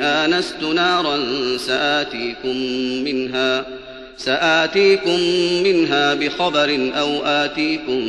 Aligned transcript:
آنست 0.00 0.62
نارا 0.62 1.18
سآتيكم 1.56 2.56
منها 3.04 3.66
سآتيكم 4.16 5.20
منها 5.64 6.14
بخبر 6.14 6.90
أو 6.94 7.24
آتيكم 7.24 8.00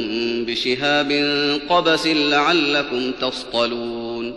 بشهاب 0.45 1.11
قبس 1.69 2.07
لعلكم 2.07 3.11
تصطلون. 3.21 4.33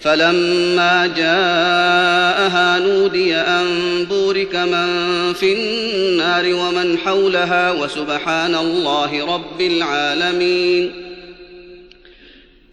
فلما 0.00 1.06
جاءها 1.06 2.78
نودي 2.78 3.34
أن 3.34 3.66
بورك 4.04 4.56
من 4.56 5.32
في 5.32 5.52
النار 5.52 6.54
ومن 6.54 6.98
حولها 6.98 7.70
وسبحان 7.70 8.54
الله 8.54 9.34
رب 9.34 9.60
العالمين. 9.60 11.05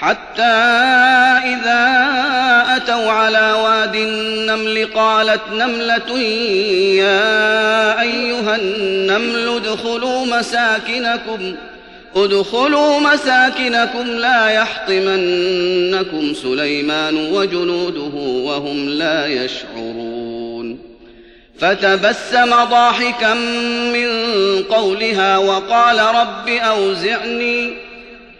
حتى 0.00 0.42
إذا 1.44 1.84
أتوا 2.76 3.10
على 3.12 3.52
واد 3.52 3.94
النمل 3.94 4.88
قالت 4.94 5.40
نملة 5.52 6.18
يا 6.98 8.00
أيها 8.00 8.56
النمل 8.56 9.48
ادخلوا 9.48 10.26
مساكنكم 10.26 11.54
ادخلوا 12.16 13.00
مساكنكم 13.00 14.06
لا 14.06 14.48
يحطمنكم 14.48 16.34
سليمان 16.34 17.16
وجنوده 17.16 18.16
وهم 18.16 18.88
لا 18.88 19.26
يشعرون. 19.26 20.78
فتبسم 21.58 22.50
ضاحكا 22.64 23.34
من 23.94 24.08
قولها 24.62 25.38
وقال 25.38 25.98
رب 25.98 26.48
أوزعني 26.48 27.70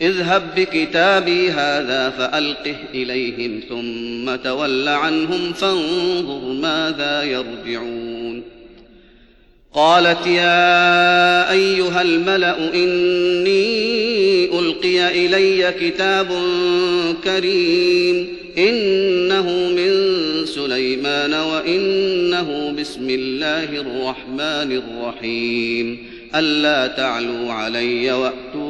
اذهب 0.00 0.54
بكتابي 0.56 1.50
هذا 1.50 2.10
فألقه 2.10 2.76
إليهم 2.94 3.60
ثم 3.68 4.36
تول 4.36 4.88
عنهم 4.88 5.52
فانظر 5.52 6.52
ماذا 6.52 7.22
يرجعون. 7.22 8.42
قالت 9.74 10.26
يا 10.26 11.50
أيها 11.52 12.02
الملأ 12.02 12.74
إني 12.74 14.58
ألقي 14.58 15.26
إلي 15.26 15.72
كتاب 15.80 16.28
كريم 17.24 18.28
إنه 18.58 19.46
من 19.76 19.92
سليمان 20.46 21.34
وإنه 21.34 22.74
بسم 22.78 23.10
الله 23.10 23.64
الرحمن 23.64 24.82
الرحيم. 24.82 25.98
ألا 26.34 26.86
تعلوا 26.86 27.52
علي 27.52 28.12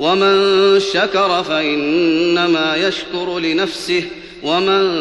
ومن 0.00 0.80
شكر 0.80 1.42
فإنما 1.42 2.76
يشكر 2.76 3.38
لنفسه 3.38 4.04
ومن 4.42 5.00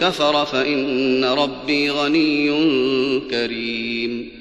كفر 0.00 0.46
فإن 0.46 1.24
ربي 1.24 1.90
غني 1.90 2.50
كريم. 3.30 4.40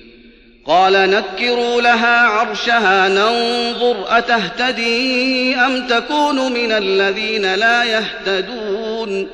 قال 0.66 0.94
نكروا 0.94 1.82
لها 1.82 2.18
عرشها 2.18 3.10
ننظر 3.10 4.06
أتهتدي 4.08 5.56
أم 5.56 5.88
تكون 5.88 6.52
من 6.52 6.72
الذين 6.72 7.56
لا 7.56 7.84
يهتدون. 7.84 9.28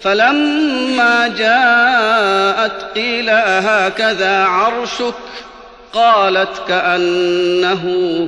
فلما 0.00 1.28
جاءت 1.38 2.82
قيل 2.94 3.28
أهكذا 3.28 4.36
عرشك؟ 4.36 5.14
قالت 5.92 6.62
كأنه 6.68 7.84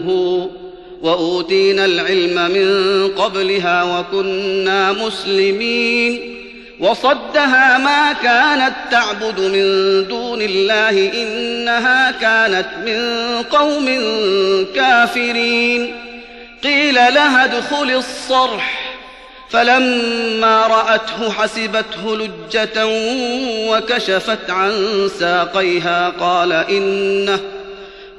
هو. 0.09 0.60
وأوتينا 1.02 1.85
العلم 1.85 2.50
من 2.50 3.09
قبلها 3.09 3.83
وكنا 3.83 4.92
مسلمين. 4.92 6.37
وصدها 6.80 7.78
ما 7.78 8.12
كانت 8.12 8.75
تعبد 8.90 9.40
من 9.40 9.64
دون 10.09 10.42
الله 10.42 11.12
إنها 11.23 12.11
كانت 12.11 12.69
من 12.87 13.02
قوم 13.42 13.87
كافرين. 14.75 15.97
قيل 16.64 16.95
لها 16.95 17.45
ادخل 17.45 17.90
الصرح. 17.90 18.90
فلما 19.50 20.66
رأته 20.66 21.30
حسبته 21.30 22.16
لجة 22.16 22.87
وكشفت 23.71 24.50
عن 24.50 24.73
ساقيها 25.19 26.09
قال 26.21 26.52
إنه 26.52 27.40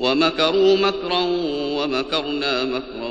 ومكروا 0.00 0.76
مكرا 0.76 1.20
ومكرنا 1.50 2.64
مكرا 2.64 3.08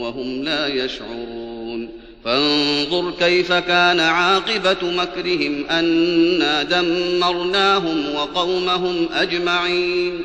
وهم 0.00 0.44
لا 0.44 0.66
يشعرون. 0.66 1.88
فانظر 2.24 3.10
كيف 3.18 3.52
كان 3.52 4.00
عاقبة 4.00 4.76
مكرهم 4.82 5.66
انا 5.70 6.62
دمرناهم 6.62 8.14
وقومهم 8.14 9.08
أجمعين. 9.14 10.22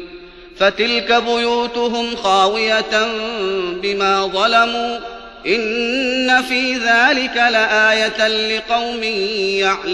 فتلك 0.57 1.23
بيوتهم 1.27 2.15
خاوية 2.15 3.07
بما 3.81 4.25
ظلموا. 4.25 4.97
إن 5.47 6.41
في 6.41 6.73
ذلك 6.73 7.35
لآية 7.35 8.27
لقوم 8.27 9.03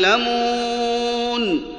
يعلمون. 0.10 1.79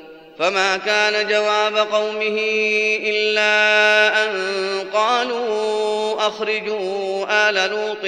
فما 0.41 0.77
كان 0.77 1.27
جواب 1.27 1.77
قومه 1.77 2.37
إلا 3.03 3.43
أن 4.25 4.31
قالوا 4.93 6.27
أخرجوا 6.27 7.25
آل 7.49 7.71
لوط 7.71 8.05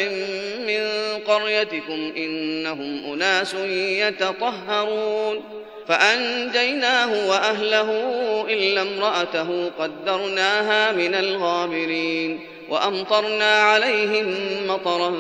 من 0.68 0.88
قريتكم 1.28 2.14
إنهم 2.18 3.14
أناس 3.14 3.54
يتطهرون 3.78 5.44
فأنجيناه 5.88 7.30
وأهله 7.30 7.92
إلا 8.50 8.82
امرأته 8.82 9.72
قدرناها 9.80 10.92
من 10.92 11.16
الغابرين 11.16 12.40
وأمطرنا 12.70 13.62
عليهم 13.62 14.36
مطرا 14.68 15.14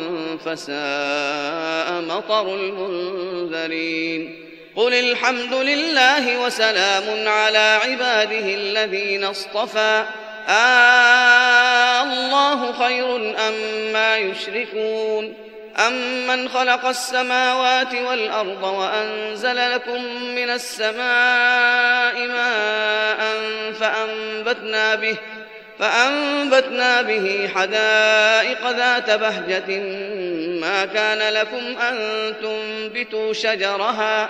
فساء 0.46 2.01
مطر 2.01 2.55
المنذرين 2.55 4.43
قل 4.75 4.94
الحمد 4.94 5.53
لله 5.53 6.46
وسلام 6.46 7.27
على 7.27 7.80
عباده 7.84 8.53
الذين 8.53 9.24
اصطفى 9.24 10.03
آه 10.50 12.03
الله 12.03 12.72
خير 12.72 13.15
أما 13.15 13.74
ما 13.94 14.18
يشركون 14.18 15.34
أمن 15.88 16.50
خلق 16.50 16.86
السماوات 16.86 17.96
والأرض 17.96 18.63
وأنزل 18.63 19.72
لكم 19.72 20.03
من 20.36 20.50
السماء 20.50 22.27
ماء 22.27 23.42
فأنبتنا 23.80 24.96
به 24.96 25.15
فأنبتنا 25.80 27.01
به 27.01 27.50
حدائق 27.56 28.70
ذات 28.70 29.12
بهجة 29.12 29.80
ما 30.60 30.86
كان 30.86 31.34
لكم 31.34 31.77
أن 31.82 31.98
تنبتوا 32.42 33.34
شجرها 33.34 34.30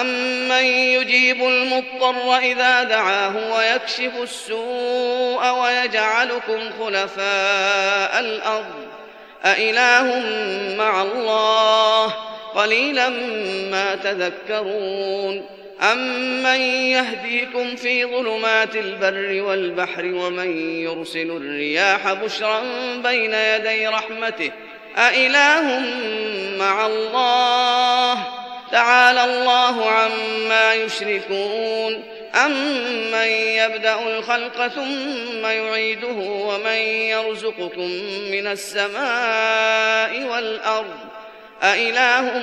أمن 0.00 0.64
يجيب 0.64 1.42
المضطر 1.42 2.36
إذا 2.36 2.82
دعاه 2.82 3.56
ويكشف 3.56 4.12
السوء 4.22 5.50
ويجعلكم 5.50 6.70
خلفاء 6.78 8.20
الأرض 8.20 8.86
أإله 9.44 10.22
مع 10.78 11.02
الله 11.02 12.14
قليلا 12.54 13.08
ما 13.70 13.96
تذكرون 13.96 15.46
أمن 15.92 16.60
يهديكم 16.90 17.76
في 17.76 18.04
ظلمات 18.04 18.76
البر 18.76 19.42
والبحر 19.42 20.04
ومن 20.04 20.80
يرسل 20.80 21.30
الرياح 21.30 22.12
بشرا 22.12 22.62
بين 23.02 23.34
يدي 23.34 23.88
رحمته 23.88 24.50
أإله 24.98 25.80
مع 26.58 26.86
الله 26.86 28.41
تعالى 28.72 29.24
الله 29.24 29.90
عما 29.90 30.74
يشركون 30.74 32.02
أمن 32.34 33.28
يبدأ 33.28 34.18
الخلق 34.18 34.66
ثم 34.66 35.46
يعيده 35.46 36.16
ومن 36.18 36.78
يرزقكم 37.12 37.90
من 38.30 38.46
السماء 38.46 40.24
والأرض؟ 40.32 40.96
أإله 41.62 42.42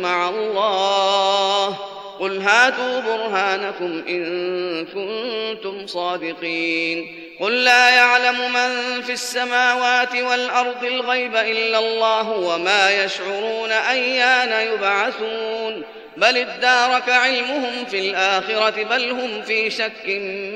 مع 0.00 0.28
الله؟ 0.28 1.78
قل 2.20 2.38
هاتوا 2.38 3.00
برهانكم 3.00 4.02
إن 4.08 4.86
كنتم 4.86 5.86
صادقين. 5.86 7.31
قل 7.42 7.64
لا 7.64 7.90
يعلم 7.90 8.52
من 8.52 9.02
في 9.02 9.12
السماوات 9.12 10.14
والأرض 10.14 10.84
الغيب 10.84 11.36
إلا 11.36 11.78
الله 11.78 12.30
وما 12.30 13.04
يشعرون 13.04 13.72
أيان 13.72 14.72
يبعثون 14.72 15.82
بل 16.16 16.36
ادارك 16.36 17.08
علمهم 17.08 17.84
في 17.90 17.98
الآخرة 17.98 18.84
بل 18.84 19.10
هم 19.10 19.42
في 19.42 19.70
شك 19.70 20.06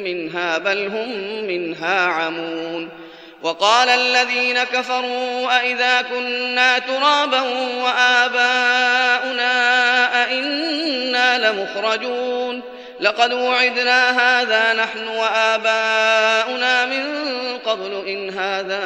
منها 0.05 0.59
بل 0.59 0.87
هم 0.87 1.09
منها 1.45 2.07
عمون 2.07 2.89
وقال 3.43 3.89
الذين 3.89 4.65
كفروا 4.65 5.61
أئذا 5.61 6.03
كنا 6.03 6.79
ترابا 6.79 7.41
وآباؤنا 7.85 9.53
أئنا 10.25 11.51
لمخرجون 11.51 12.76
لقد 13.01 13.33
وعدنا 13.33 14.11
هذا 14.11 14.73
نحن 14.73 15.09
وآباؤنا 15.09 16.87
من 16.87 17.05
قبل 17.59 18.09
إن 18.09 18.31
هذا 18.31 18.85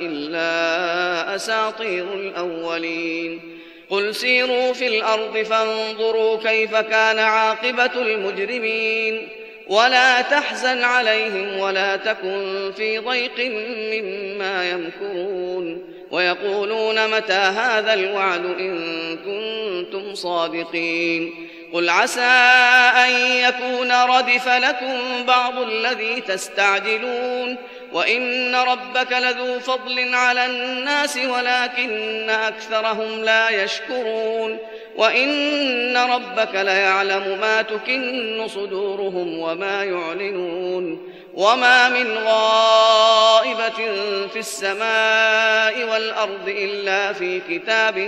إلا 0.00 1.34
أساطير 1.34 2.14
الأولين. 2.14 3.58
قل 3.90 4.14
سيروا 4.14 4.72
في 4.72 4.86
الأرض 4.86 5.38
فانظروا 5.38 6.38
كيف 6.38 6.76
كان 6.76 7.18
عاقبة 7.18 8.02
المجرمين. 8.02 9.28
ولا 9.68 10.20
تحزن 10.20 10.84
عليهم 10.84 11.58
ولا 11.58 11.96
تكن 11.96 12.72
في 12.76 12.98
ضيق 12.98 13.50
مما 13.92 14.70
يمكرون. 14.70 15.94
ويقولون 16.10 17.10
متى 17.10 17.32
هذا 17.32 17.94
الوعد 17.94 18.44
إن 18.44 19.16
كنتم 19.16 20.14
صادقين. 20.14 21.48
قل 21.72 21.90
عسى 21.90 22.20
أن 23.04 23.10
يكون 23.20 23.92
ردف 23.92 24.48
لكم 24.48 25.24
بعض 25.26 25.58
الذي 25.58 26.20
تستعجلون 26.20 27.56
وإن 27.92 28.54
ربك 28.54 29.12
لذو 29.12 29.60
فضل 29.60 30.14
على 30.14 30.46
الناس 30.46 31.16
ولكن 31.16 32.30
أكثرهم 32.30 33.24
لا 33.24 33.50
يشكرون 33.50 34.58
وإن 34.96 35.96
ربك 35.96 36.54
ليعلم 36.54 37.38
ما 37.40 37.62
تكن 37.62 38.48
صدورهم 38.48 39.38
وما 39.38 39.84
يعلنون 39.84 41.12
وما 41.34 41.88
من 41.88 42.18
غائبة 42.18 43.94
في 44.32 44.38
السماء 44.38 45.90
والأرض 45.90 46.48
إلا 46.48 47.12
في 47.12 47.40
كتاب 47.40 47.98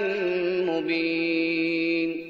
مبين 0.67 2.30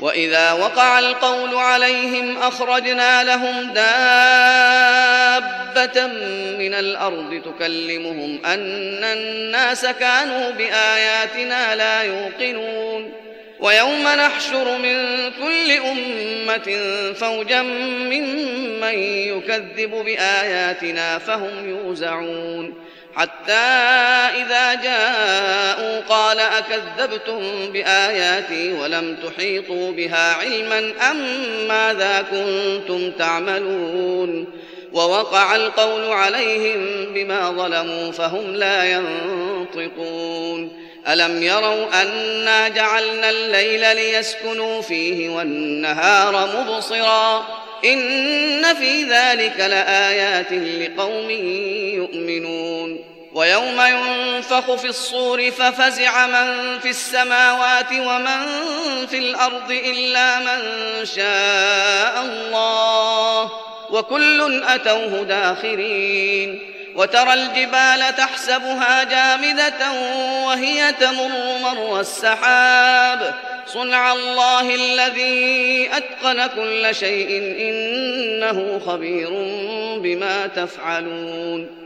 وإذا 0.00 0.52
وقع 0.52 0.98
القول 0.98 1.54
عليهم 1.54 2.38
أخرجنا 2.38 3.24
لهم 3.24 3.72
دابة 3.72 3.86
من 6.58 6.74
الأرض 6.74 7.42
تكلمهم 7.44 8.44
أن 8.44 9.04
الناس 9.04 9.86
كانوا 9.86 10.50
بآياتنا 10.50 11.74
لا 11.74 12.02
يوقنون. 12.02 13.12
ويوم 13.60 14.02
نحشر 14.02 14.78
من 14.78 15.30
كل 15.30 15.72
أمة 15.72 16.82
فوجا 17.12 17.62
ممن 17.62 18.98
يكذب 18.98 19.90
بآياتنا 19.90 21.18
فهم 21.18 21.68
يوزعون. 21.68 22.85
حتى 23.16 23.52
إذا 24.42 24.74
جاءوا 24.74 26.00
قال 26.00 26.40
أكذبتم 26.40 27.72
بآياتي 27.72 28.72
ولم 28.72 29.16
تحيطوا 29.16 29.92
بها 29.92 30.34
علما 30.34 30.92
أم 31.10 31.16
ماذا 31.68 32.24
كنتم 32.30 33.10
تعملون 33.10 34.46
ووقع 34.92 35.56
القول 35.56 36.12
عليهم 36.12 37.06
بما 37.14 37.50
ظلموا 37.50 38.12
فهم 38.12 38.54
لا 38.54 38.84
ينطقون. 38.84 40.86
ألم 41.08 41.42
يروا 41.42 42.02
أنا 42.02 42.68
جعلنا 42.68 43.30
الليل 43.30 43.96
ليسكنوا 43.96 44.82
فيه 44.82 45.28
والنهار 45.28 46.48
مبصرا؟ 46.56 47.46
إن 47.84 48.74
في 48.74 49.02
ذلك 49.02 49.54
لآيات 49.58 50.52
لقوم 50.52 51.30
يؤمنون. 51.30 52.75
ويوم 53.36 53.80
ينفخ 53.80 54.74
في 54.74 54.88
الصور 54.88 55.50
ففزع 55.50 56.26
من 56.26 56.78
في 56.78 56.90
السماوات 56.90 57.92
ومن 57.92 58.46
في 59.06 59.18
الأرض 59.18 59.70
إلا 59.70 60.38
من 60.38 60.60
شاء 61.04 62.22
الله 62.22 63.52
وكل 63.90 64.62
أتوه 64.64 65.22
داخرين 65.22 66.60
وترى 66.94 67.34
الجبال 67.34 68.16
تحسبها 68.16 69.04
جامدة 69.04 69.92
وهي 70.46 70.92
تمر 70.92 71.58
مر 71.62 72.00
السحاب 72.00 73.34
صنع 73.66 74.12
الله 74.12 74.74
الذي 74.74 75.90
أتقن 75.92 76.46
كل 76.46 76.94
شيء 76.94 77.28
إنه 77.68 78.80
خبير 78.86 79.30
بما 80.02 80.46
تفعلون 80.46 81.85